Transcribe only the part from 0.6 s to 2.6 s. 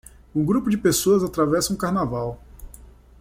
de pessoas atravessa um carnaval.